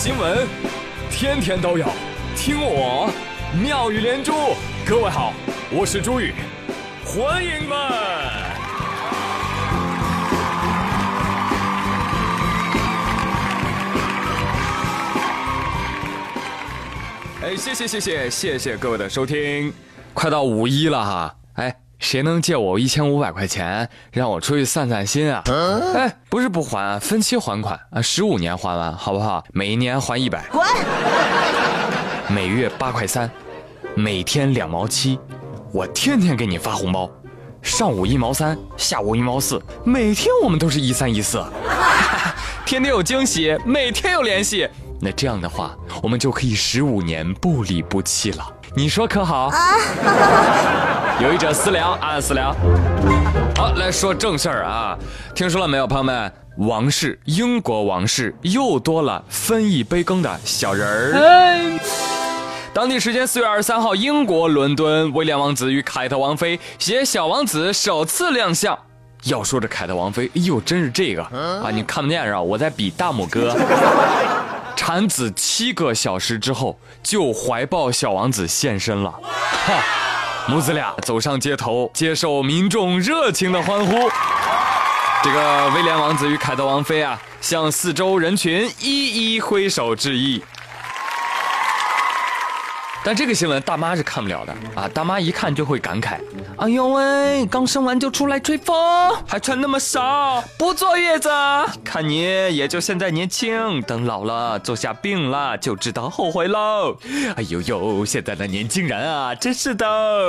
[0.00, 0.46] 新闻，
[1.10, 1.84] 天天都有，
[2.36, 3.10] 听我
[3.60, 4.32] 妙语连珠。
[4.86, 5.32] 各位好，
[5.72, 6.32] 我是朱宇，
[7.04, 7.76] 欢迎们。
[17.42, 19.72] 哎，谢谢谢谢谢谢各位的收听，
[20.14, 21.34] 快到五一了哈，
[21.98, 25.42] 谁能借我一千五百块钱，让我出去散散心啊？
[25.94, 29.44] 哎，不是不还，分期还款啊，十五年还完，好不好？
[29.52, 30.64] 每一年还一百，滚！
[32.28, 33.28] 每月八块三，
[33.94, 35.18] 每天两毛七，
[35.72, 37.10] 我天天给你发红包，
[37.62, 41.44] 上午一毛三，下午一毛四，每天我们都是一三一四，
[42.64, 44.68] 天天有惊喜，每天有联系。
[45.00, 48.46] 那这样的话，我们就可以十五年不离不弃了。
[48.74, 49.50] 你说可好？
[51.20, 52.54] 有意者私聊啊，私聊。
[53.56, 54.96] 好，来说正事儿啊。
[55.34, 56.32] 听说了没有，朋友们？
[56.58, 61.80] 王室，英国王室又多了分一杯羹的小人儿。
[62.72, 68.78] 当地时间四月二十三号，英国伦敦，威廉王子与凯特王妃携小王子首次亮相。
[69.24, 71.68] 要说这凯特王妃，哎呦，真是这个啊！
[71.72, 72.40] 你看不见是吧？
[72.40, 73.56] 我在比大拇哥。
[74.76, 79.10] 产子七个小时之后，就怀抱小王子现身了。
[79.10, 79.74] 哈，
[80.48, 84.10] 母子俩走上街头，接受民众热情的欢呼。
[85.22, 90.42] 这个威廉王子与凯特王妃啊，向四周人群一一挥手致意。
[93.04, 94.86] 但这个新闻大妈是看不了的啊！
[94.92, 96.18] 大妈一看就会感慨
[96.58, 98.76] ：“哎呦喂，刚生完就出来吹风，
[99.26, 101.30] 还穿那么少，不坐月子。
[101.82, 106.98] 看你也就现在年轻，等老了坐下病了就知道后悔喽。
[107.36, 109.86] 哎呦呦，现在的年轻人啊，真是的。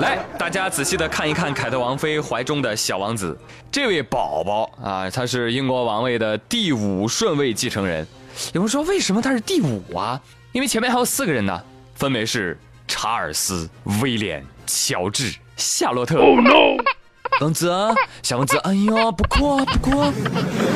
[0.00, 3.38] 来，大家仔细的看一看凯特王妃怀中的小王子，
[3.72, 8.06] 这位宝宝啊，他是英国王位的第五顺位继承人。
[8.52, 10.20] 有人说，为什么他是第五啊？
[10.52, 11.62] 因为前面还有四个人呢，
[11.94, 13.68] 分别是查尔斯、
[14.00, 16.18] 威廉、乔治、夏洛特。
[16.18, 16.76] Oh no！
[17.40, 17.72] 王子，
[18.22, 20.12] 小王子，哎呀，不哭啊，不哭！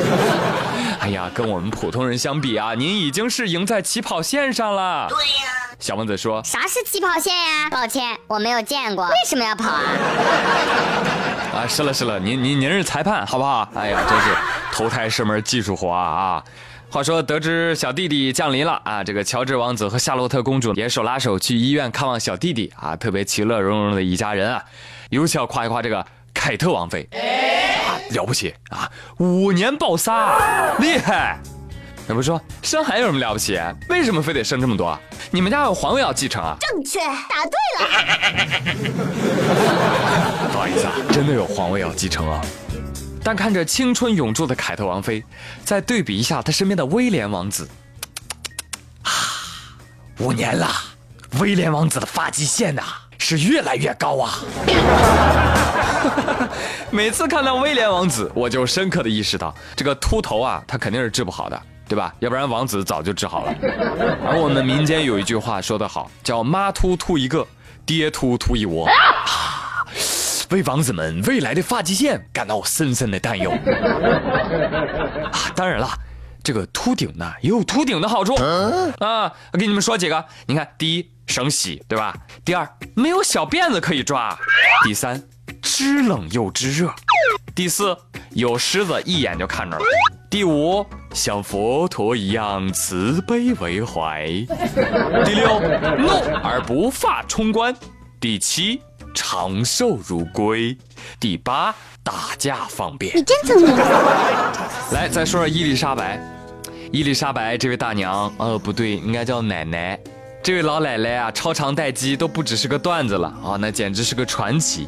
[1.01, 5.07] 哎呀，跟我们普通人相比啊，您已经是赢在起跑线上了。
[5.09, 5.51] 对呀。
[5.77, 7.69] 小王子说：“啥是起跑线呀？
[7.69, 9.05] 抱歉，我没有见过。
[9.05, 9.81] 为什么要跑啊？”
[11.53, 13.69] 啊，是了是了，您您您是裁判，好不好？
[13.75, 14.29] 哎呀，真是
[14.71, 16.43] 投胎是门技术活啊啊！
[16.95, 24.63] 话说，得知小弟弟降临了啊，这个乔治王子和夏洛特公主也手拉手去医院看望小弟弟啊，特别其乐融融的一家人啊。
[25.09, 30.37] 尤其要夸一夸这个凯特王妃，啊，了不起啊，五年抱仨，
[30.79, 31.37] 厉害。
[32.07, 33.59] 那不说生孩子有什么了不起？
[33.89, 34.97] 为什么非得生这么多？
[35.31, 36.55] 你们家有皇位要继承啊？
[36.61, 37.89] 正确，答对了。
[40.49, 42.41] 不好意思啊，真的有皇位要继承啊。
[43.23, 45.23] 但看着青春永驻的凯特王妃，
[45.63, 47.67] 再对比一下她身边的威廉王子，
[49.03, 49.09] 啊，
[50.19, 50.69] 五年了，
[51.39, 52.83] 威廉王子的发际线呐
[53.17, 54.39] 是越来越高啊！
[56.91, 62.13] 每次看到威廉王子，我就深刻的意识到，这个秃头啊，他肯定是治不好的，对吧？
[62.19, 63.53] 要不然王子早就治好了。
[64.23, 67.45] 而我们民间有一句话说得好，叫“妈秃秃一个，
[67.85, 68.87] 爹秃秃一窝”。
[70.51, 73.51] 为王子们未来的发际线感到深深的担忧
[75.31, 75.51] 啊！
[75.55, 75.89] 当然了，
[76.43, 79.31] 这个秃顶呢也有秃顶的好处啊！
[79.53, 82.15] 我给你们说几个，你看，第一，省洗，对吧？
[82.43, 84.37] 第二，没有小辫子可以抓；
[84.83, 85.23] 第三，
[85.61, 86.89] 知冷又知热；
[87.55, 87.97] 第四，
[88.31, 89.83] 有狮子一眼就看着了；
[90.29, 94.45] 第五，像佛陀一样慈悲为怀；
[95.25, 95.59] 第六，
[95.97, 96.09] 怒
[96.43, 97.73] 而不发冲冠；
[98.19, 98.81] 第七。
[99.15, 100.77] 长寿如龟，
[101.19, 103.17] 第八打架方便。
[103.17, 103.75] 你真聪明。
[104.91, 106.21] 来，再说说伊丽莎白。
[106.91, 109.97] 伊丽莎白这位大娘，呃，不对，应该叫奶奶。
[110.43, 114.87] 这位老奶奶啊，超长待机都不只是个段子了啊，那简直是个传奇。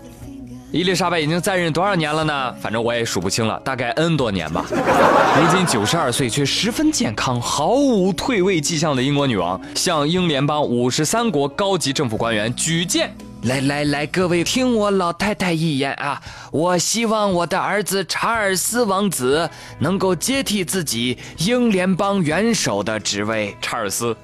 [0.71, 2.53] 伊丽莎白已经在任多少年了呢？
[2.61, 4.65] 反正我也数不清了，大概 N 多年吧。
[4.69, 13.15] 如今九十二岁却十分健康，毫无退位迹象的英国女王，向英联邦五十三国高级政府官员举荐。
[13.47, 16.21] 来来来，各位听我老太太一言啊！
[16.51, 19.49] 我希望我的儿子查尔斯王子
[19.79, 23.55] 能够接替自己英联邦元首的职位。
[23.61, 24.13] 查尔斯，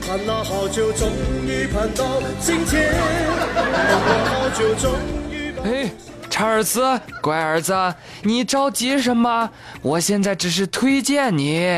[0.00, 1.10] 盼了好久，终
[1.46, 2.90] 于盼到今天。
[3.54, 4.92] 盼了好久，终
[5.30, 5.52] 于。
[5.62, 5.90] 哎，
[6.30, 7.74] 查尔斯，乖儿子，
[8.22, 9.50] 你着急什么？
[9.82, 11.68] 我现在只是推荐你。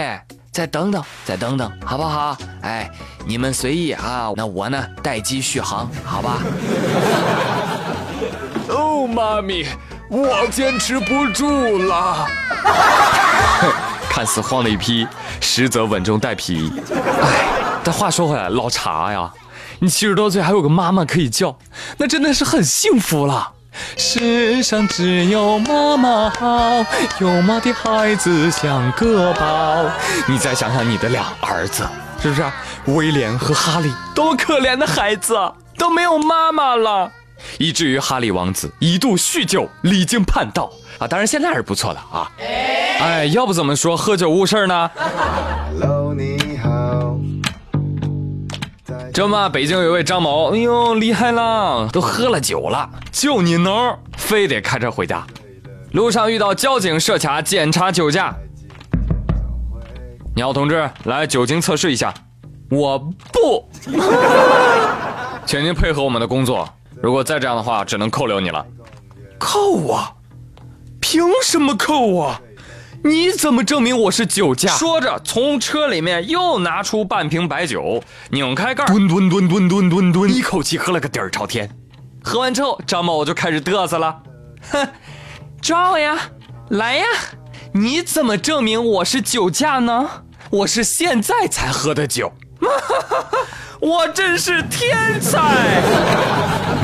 [0.53, 2.37] 再等等，再等等，好不好？
[2.61, 2.91] 哎，
[3.27, 4.31] 你们随意啊。
[4.37, 6.39] 那我呢，待机续航，好吧？
[8.69, 9.67] 哦，妈咪，
[10.09, 12.27] 我坚持不住了。
[14.09, 15.07] 看似慌了一批，
[15.41, 16.71] 实则稳中带皮。
[16.95, 19.31] 哎，但话说回来，老茶呀，
[19.79, 21.57] 你七十多岁还有个妈妈可以叫，
[21.97, 23.53] 那真的是很幸福了。
[23.97, 26.85] 世上只有妈妈好，
[27.21, 29.91] 有妈的孩子像个宝。
[30.27, 31.83] 你再想想你的俩儿子，
[32.21, 32.45] 是不是？
[32.87, 35.39] 威廉和哈利，多可怜的孩子，
[35.79, 37.13] 都没有妈妈了，
[37.59, 40.69] 以至于哈利王子一度酗酒，离经叛道
[40.99, 41.07] 啊！
[41.07, 42.29] 当然现在还是不错的啊。
[43.01, 44.91] 哎，要不怎么说喝酒误事呢？
[49.15, 55.25] 这么，北京有一位张某，哎呦，厉害了，都喝了酒了，就你能，非得开车回家。
[55.93, 58.35] 路上遇到交警设卡检查酒驾，
[60.35, 62.13] 你好，同志，来酒精测试一下。
[62.73, 62.99] 我
[63.31, 63.69] 不，
[65.45, 66.67] 请您配合我们的工作。
[67.03, 68.65] 如果再这样的话，只能扣留你了。
[69.39, 70.03] 扣我？
[70.99, 72.35] 凭什么扣我？
[73.05, 74.71] 你怎么证明我是酒驾？
[74.73, 81.69] 说着，从车里面又拿出半瓶白酒，拧开盖，吨吨吨吨吨吨吨，一口气喝了个底儿朝天。
[82.25, 84.23] 喝完之后，张某就开始嘚瑟了，
[84.71, 84.89] 哼，
[85.61, 86.19] 抓我呀，
[86.71, 87.05] 来呀！
[87.75, 90.09] 你怎么证明我是酒驾呢？
[90.49, 92.33] 我是现在才喝的酒。
[93.81, 95.83] 我真是天才！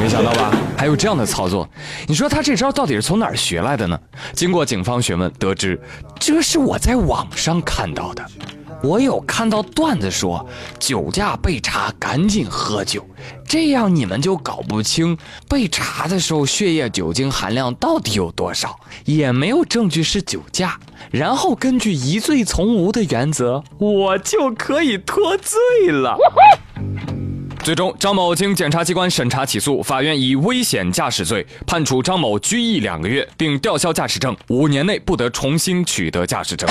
[0.00, 0.50] 没想到吧？
[0.76, 1.68] 还有这样的操作，
[2.06, 3.98] 你说他这招到底是从哪儿学来的呢？
[4.32, 5.80] 经过警方询问，得知
[6.18, 8.24] 这是我在网上看到的。
[8.82, 10.46] 我有看到段子说，
[10.78, 13.04] 酒驾被查赶紧喝酒，
[13.46, 15.16] 这样你们就搞不清
[15.48, 20.78] 被查的时候血液酒精含量到底有多少，也没有证据是酒驾，
[21.10, 25.58] 然后根据疑罪从无的原则，我就可以脱罪
[25.90, 26.16] 了。
[27.64, 36.68] 最终，张某经检察机关审查起诉，法院以危险驾驶罪判处张某拘役两个月，并吊销驾驶证，五年内不得重新取得驾驶证。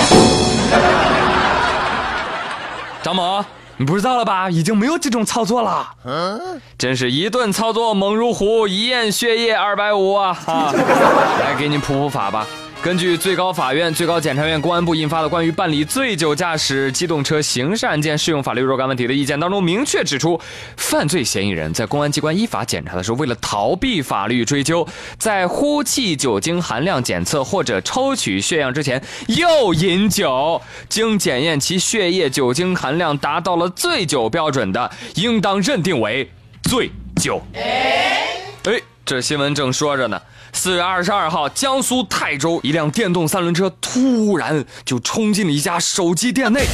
[3.02, 3.44] 张某，
[3.76, 4.50] 你不知道了吧？
[4.50, 5.88] 已经没有这种操作了。
[6.04, 10.32] 嗯，真是一顿操作猛如虎，一验血液二百五啊！
[10.32, 10.72] 哈，
[11.40, 12.46] 来给你普普法吧。
[12.80, 20.40] 根据最高法院、最高检察院、公安部印发的关于办理醉酒驾驶机动车刑事案件适用法律若干问题的意见当中，明确指出，
[20.76, 24.86] 犯罪嫌疑人在公安机关依法检查的时候，为了逃避法律追究，
[25.18, 36.30] 在呼气酒精含量检测或者抽取血样之前又饮酒，经检验其血液酒精含量达到了醉酒标准的，应当认定为
[36.62, 37.42] 醉酒。
[37.54, 40.22] 哎，这新闻正说着呢。
[40.52, 46.66] 四月二十二号，江苏泰州一辆电动三轮车突然就冲进了一家手机店内。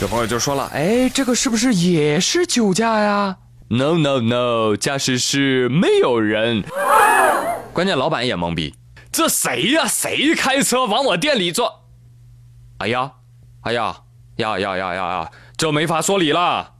[0.00, 3.36] 有朋友就说了：“哎，这个是不是也是酒驾呀
[3.68, 6.64] ？”“No No No，驾驶室没有人。”
[7.72, 8.74] 关键老板也懵逼
[9.10, 9.86] ：“这谁呀？
[9.86, 11.84] 谁开车往我店里坐
[12.78, 13.12] ？”“哎呀，
[13.62, 13.96] 哎呀，
[14.36, 16.72] 呀呀呀呀呀，这没法说理了。”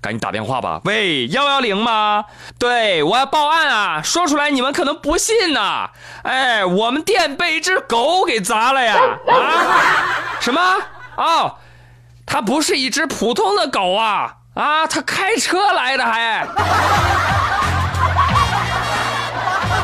[0.00, 0.80] 赶紧打电话吧！
[0.84, 2.24] 喂，幺幺零吗？
[2.58, 4.02] 对，我要报案啊！
[4.02, 5.90] 说出来你们可能不信呐。
[6.22, 8.96] 哎，我们店被一只狗给砸了呀！
[9.28, 10.40] 啊？
[10.40, 10.60] 什么？
[11.16, 11.56] 哦，
[12.26, 14.34] 它不是一只普通的狗啊！
[14.54, 16.46] 啊，它开车来的还。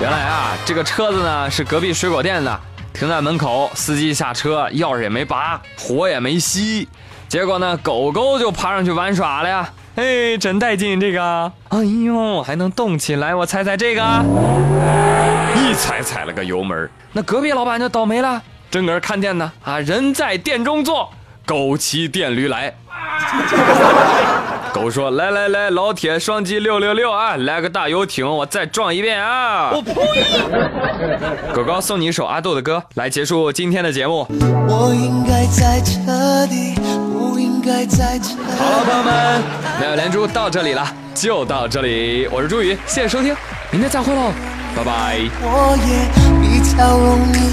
[0.00, 2.60] 原来啊，这个车子呢是隔壁水果店的，
[2.94, 6.86] 停在门口，司机下车，钥匙也没拔，火也没熄，
[7.28, 9.68] 结果呢，狗狗就爬上去玩耍了呀。
[9.96, 10.98] 哎，真带劲！
[11.00, 13.34] 这个，哎呦，还能动起来！
[13.34, 14.02] 我踩踩这个，
[15.56, 16.88] 一踩踩了个油门。
[17.12, 19.52] 那隔壁老板就倒霉了，正搁这看店呢。
[19.64, 21.10] 啊，人在店中坐，
[21.44, 22.72] 狗骑电驴来。
[24.72, 27.36] 狗说：“来来来，老铁，双击六六六啊！
[27.36, 29.92] 来个大游艇，我再撞一遍啊！”我呸！
[31.52, 34.24] 狗狗送你一首阿杜的歌，来结束今天的节目。
[34.30, 36.69] 我应该在这里。
[37.70, 39.42] 好了，朋友们，
[39.80, 40.84] 妙连珠到这里了，
[41.14, 42.26] 就到这里。
[42.32, 43.32] 我是朱宇，谢谢收听，
[43.70, 44.32] 明天再会喽，
[44.76, 45.20] 拜拜。
[45.40, 46.08] 我也
[46.40, 47.52] 比较容易